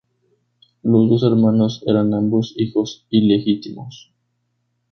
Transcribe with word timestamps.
Los 0.81 1.09
dos 1.11 1.21
hermanos 1.21 1.83
eran 1.85 2.15
ambos 2.15 2.55
hijos 2.57 3.05
ilegítimos. 3.11 4.11